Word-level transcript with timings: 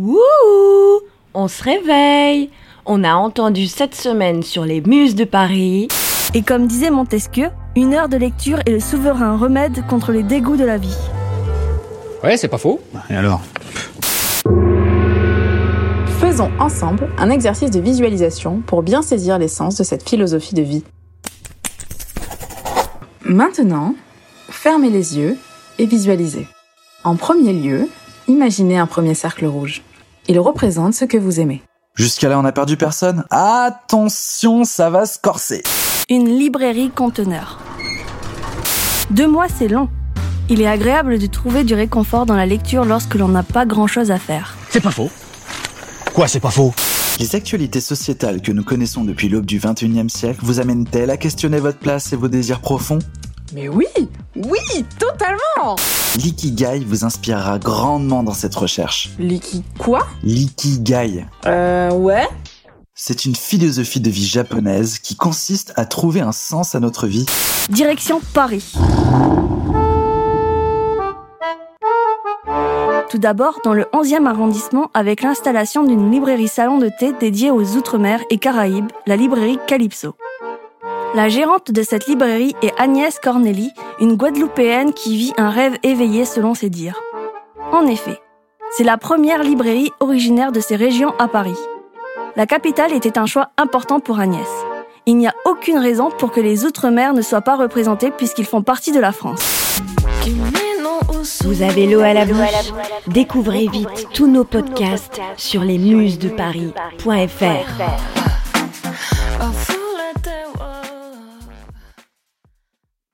Wouh 0.00 1.00
On 1.34 1.48
se 1.48 1.60
réveille 1.64 2.50
On 2.86 3.02
a 3.02 3.14
entendu 3.14 3.66
cette 3.66 3.96
semaine 3.96 4.44
sur 4.44 4.64
les 4.64 4.80
muses 4.80 5.16
de 5.16 5.24
Paris. 5.24 5.88
Et 6.34 6.42
comme 6.42 6.68
disait 6.68 6.90
Montesquieu, 6.90 7.48
une 7.74 7.94
heure 7.94 8.08
de 8.08 8.16
lecture 8.16 8.60
est 8.64 8.70
le 8.70 8.78
souverain 8.78 9.36
remède 9.36 9.84
contre 9.88 10.12
les 10.12 10.22
dégoûts 10.22 10.56
de 10.56 10.64
la 10.64 10.78
vie. 10.78 10.96
Ouais, 12.22 12.36
c'est 12.36 12.46
pas 12.46 12.58
faux. 12.58 12.80
Et 13.10 13.16
alors? 13.16 13.40
Faisons 16.20 16.52
ensemble 16.60 17.08
un 17.18 17.30
exercice 17.30 17.72
de 17.72 17.80
visualisation 17.80 18.62
pour 18.64 18.84
bien 18.84 19.02
saisir 19.02 19.36
l'essence 19.36 19.78
de 19.78 19.82
cette 19.82 20.08
philosophie 20.08 20.54
de 20.54 20.62
vie. 20.62 20.84
Maintenant, 23.24 23.96
fermez 24.48 24.90
les 24.90 25.18
yeux 25.18 25.36
et 25.80 25.86
visualisez. 25.86 26.46
En 27.02 27.16
premier 27.16 27.52
lieu, 27.52 27.88
imaginez 28.28 28.78
un 28.78 28.86
premier 28.86 29.14
cercle 29.14 29.46
rouge. 29.46 29.82
Il 30.30 30.38
représente 30.38 30.92
ce 30.92 31.06
que 31.06 31.16
vous 31.16 31.40
aimez. 31.40 31.62
Jusqu'à 31.94 32.28
là, 32.28 32.38
on 32.38 32.42
n'a 32.42 32.52
perdu 32.52 32.76
personne 32.76 33.24
Attention, 33.30 34.64
ça 34.64 34.90
va 34.90 35.06
se 35.06 35.18
corser 35.18 35.62
Une 36.10 36.28
librairie 36.28 36.90
conteneur. 36.90 37.58
Deux 39.10 39.26
mois, 39.26 39.46
c'est 39.48 39.68
long. 39.68 39.88
Il 40.50 40.60
est 40.60 40.66
agréable 40.66 41.18
de 41.18 41.26
trouver 41.26 41.64
du 41.64 41.72
réconfort 41.72 42.26
dans 42.26 42.36
la 42.36 42.44
lecture 42.44 42.84
lorsque 42.84 43.14
l'on 43.14 43.28
n'a 43.28 43.42
pas 43.42 43.64
grand-chose 43.64 44.10
à 44.10 44.18
faire. 44.18 44.54
C'est 44.68 44.82
pas 44.82 44.90
faux. 44.90 45.10
Quoi, 46.12 46.28
c'est 46.28 46.40
pas 46.40 46.50
faux? 46.50 46.74
Les 47.18 47.34
actualités 47.34 47.80
sociétales 47.80 48.42
que 48.42 48.52
nous 48.52 48.64
connaissons 48.64 49.04
depuis 49.04 49.30
l'aube 49.30 49.46
du 49.46 49.58
21e 49.58 50.10
siècle 50.10 50.40
vous 50.42 50.60
amènent-elles 50.60 51.10
à 51.10 51.16
questionner 51.16 51.58
votre 51.58 51.78
place 51.78 52.12
et 52.12 52.16
vos 52.16 52.28
désirs 52.28 52.60
profonds? 52.60 52.98
Mais 53.54 53.68
oui, 53.68 53.86
oui, 54.46 54.84
totalement 54.98 55.76
L'ikigai 56.16 56.80
vous 56.86 57.04
inspirera 57.04 57.58
grandement 57.58 58.22
dans 58.22 58.32
cette 58.34 58.54
recherche. 58.54 59.10
Liki 59.18 59.64
quoi? 59.78 60.06
L'ikigai, 60.22 61.26
Euh, 61.46 61.90
ouais. 61.92 62.26
c'est 62.94 63.24
une 63.24 63.34
philosophie 63.34 64.00
de 64.00 64.10
vie 64.10 64.26
japonaise 64.26 64.98
qui 64.98 65.16
consiste 65.16 65.72
à 65.76 65.84
trouver 65.84 66.20
un 66.20 66.32
sens 66.32 66.74
à 66.74 66.80
notre 66.80 67.06
vie 67.06 67.26
Direction 67.70 68.20
Paris. 68.32 68.72
Tout 73.10 73.18
d'abord, 73.18 73.58
dans 73.64 73.72
le 73.72 73.84
11e 73.94 74.26
arrondissement, 74.26 74.90
avec 74.92 75.22
l'installation 75.22 75.82
d'une 75.84 76.10
librairie 76.10 76.46
salon 76.48 76.78
de 76.78 76.90
thé 77.00 77.12
dédiée 77.18 77.50
aux 77.50 77.76
Outre-mer 77.76 78.20
et 78.30 78.36
Caraïbes, 78.38 78.90
la 79.06 79.16
librairie 79.16 79.58
Calypso. 79.66 80.14
La 81.14 81.28
gérante 81.28 81.72
de 81.72 81.82
cette 81.82 82.06
librairie 82.06 82.54
est 82.62 82.72
Agnès 82.78 83.18
Corneli, 83.18 83.72
une 84.00 84.16
Guadeloupéenne 84.16 84.92
qui 84.92 85.16
vit 85.16 85.32
un 85.38 85.50
rêve 85.50 85.78
éveillé 85.82 86.24
selon 86.24 86.54
ses 86.54 86.68
dires. 86.68 87.00
En 87.72 87.86
effet, 87.86 88.20
c'est 88.76 88.84
la 88.84 88.98
première 88.98 89.42
librairie 89.42 89.90
originaire 90.00 90.52
de 90.52 90.60
ces 90.60 90.76
régions 90.76 91.14
à 91.18 91.28
Paris. 91.28 91.58
La 92.36 92.46
capitale 92.46 92.92
était 92.92 93.18
un 93.18 93.26
choix 93.26 93.50
important 93.56 94.00
pour 94.00 94.20
Agnès. 94.20 94.48
Il 95.06 95.16
n'y 95.16 95.26
a 95.26 95.34
aucune 95.46 95.78
raison 95.78 96.10
pour 96.10 96.30
que 96.30 96.40
les 96.40 96.64
Outre-mer 96.64 97.14
ne 97.14 97.22
soient 97.22 97.40
pas 97.40 97.56
représentés 97.56 98.10
puisqu'ils 98.10 98.46
font 98.46 98.62
partie 98.62 98.92
de 98.92 99.00
la 99.00 99.12
France. 99.12 99.80
Vous 101.44 101.62
avez 101.62 101.86
l'eau 101.86 102.00
à 102.00 102.12
la 102.12 102.26
bouche 102.26 102.72
Découvrez 103.06 103.66
vite 103.68 104.08
tous 104.12 104.26
nos 104.26 104.44
podcasts 104.44 105.20
sur 105.36 105.62
lesmusesdeparis.fr. 105.62 107.82
Parfois 109.38 109.77